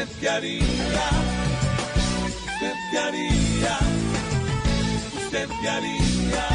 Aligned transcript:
¿Usted 0.00 0.18
qué 0.18 0.30
haría? 0.30 0.64
¿Usted 2.24 2.74
qué 2.90 2.98
haría? 2.98 3.78
¿Usted 5.24 5.48
qué 5.60 5.68
haría? 5.68 6.46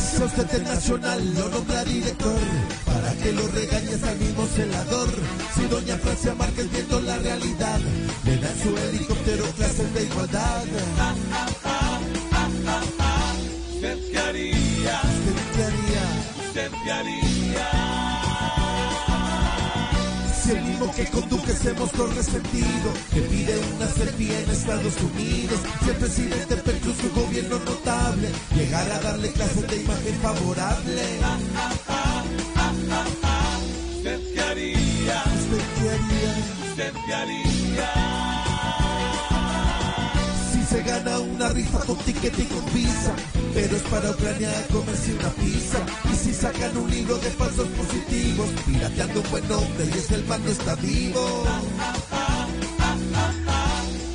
Si 0.00 0.22
a 0.22 0.24
usted 0.24 0.54
el 0.54 0.64
nacional 0.64 1.34
lo 1.34 1.48
nombra 1.50 1.84
director, 1.84 2.40
para 2.84 3.12
que 3.14 3.30
lo 3.30 3.46
regañes 3.46 4.02
al 4.02 4.18
mismo 4.18 4.44
celador. 4.46 5.08
Si 5.54 5.66
doña 5.68 5.98
Francia 5.98 6.34
Márquez 6.34 6.68
viendo 6.68 7.00
la 7.00 7.16
realidad, 7.18 7.78
le 8.24 8.36
da 8.38 8.48
su 8.60 8.76
helicóptero 8.76 9.44
clases 9.52 9.94
de 9.94 10.02
igualdad. 10.02 10.64
¿Usted 13.72 13.98
qué 14.10 14.18
haría? 14.18 15.00
¿Usted 15.04 15.42
qué 15.54 15.62
haría? 15.62 16.48
¿Usted 16.48 16.70
qué 16.82 16.90
haría? 16.90 17.87
Si 20.48 20.54
el 20.54 20.64
mismo 20.64 20.90
que 20.94 21.04
con 21.04 21.28
Duque 21.28 21.52
se 21.52 21.74
mostró 21.74 22.06
resentido, 22.06 22.90
que 23.12 23.20
pide 23.20 23.60
una 23.76 23.86
selfie 23.86 24.44
en 24.44 24.48
Estados 24.48 24.94
Unidos, 25.02 25.60
si 25.84 25.90
el 25.90 25.96
presidente 25.96 26.56
Petro 26.56 26.90
su 26.94 27.10
gobierno 27.20 27.58
notable, 27.58 28.30
llegara 28.56 28.96
a 28.96 29.00
darle 29.00 29.30
clases 29.30 29.68
de 29.68 29.76
imagen 29.76 30.14
favorable. 30.22 31.02
¿Usted 33.98 34.20
qué 34.32 34.40
haría? 34.40 35.22
¿Usted 35.36 35.64
qué 35.76 35.90
haría? 35.90 36.32
¿Usted 36.70 36.92
qué 37.04 37.14
haría? 37.14 38.18
Gana 41.08 41.20
una 41.20 41.48
rifa 41.50 41.78
con 41.80 41.96
ticket 41.98 42.38
y 42.38 42.44
con 42.44 42.64
visa, 42.74 43.14
pero 43.54 43.76
es 43.76 43.82
para 43.82 44.10
Ucrania 44.10 44.50
comerse 44.70 45.14
una 45.14 45.30
pizza. 45.30 45.78
Y 46.12 46.16
si 46.16 46.34
sacan 46.34 46.76
un 46.76 46.90
libro 46.90 47.16
de 47.18 47.30
falsos 47.30 47.68
positivos, 47.68 48.48
pirateando 48.66 49.20
un 49.20 49.30
buen 49.30 49.48
nombre 49.48 49.86
y 49.86 49.98
es 49.98 50.06
que 50.06 50.14
el 50.16 50.24
man 50.26 50.44
no 50.44 50.50
está 50.50 50.74
vivo. 50.76 51.44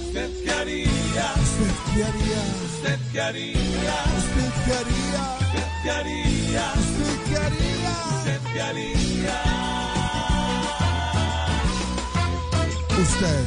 ¿Usted 0.08 0.30
qué 0.44 0.52
haría? 0.52 1.34
¿Usted 1.44 1.74
qué 1.96 2.04
haría? 2.04 2.42
¿Usted 2.66 3.00
qué 3.12 3.22
haría? 3.22 3.96
¿Usted 4.18 4.52
qué 4.66 4.74
haría? 4.74 5.22
¿Usted 5.40 5.68
qué 5.84 5.90
haría? 5.90 6.74
¿Usted 6.78 7.18
qué 7.30 7.38
haría? 7.40 7.96
¿Usted 8.18 8.40
qué 8.54 8.62
haría? 8.62 9.36
¿Usted 13.02 13.44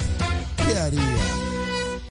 qué 0.66 0.78
haría? 0.78 1.45